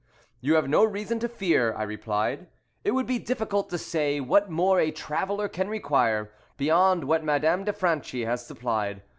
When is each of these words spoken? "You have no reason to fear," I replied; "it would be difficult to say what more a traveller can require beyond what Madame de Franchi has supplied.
"You 0.39 0.55
have 0.55 0.67
no 0.67 0.83
reason 0.83 1.19
to 1.19 1.29
fear," 1.29 1.75
I 1.75 1.83
replied; 1.83 2.47
"it 2.83 2.89
would 2.95 3.05
be 3.05 3.19
difficult 3.19 3.69
to 3.69 3.77
say 3.77 4.19
what 4.19 4.49
more 4.49 4.79
a 4.79 4.89
traveller 4.89 5.47
can 5.47 5.69
require 5.69 6.31
beyond 6.57 7.03
what 7.03 7.23
Madame 7.23 7.65
de 7.65 7.71
Franchi 7.73 8.25
has 8.25 8.43
supplied. 8.43 9.03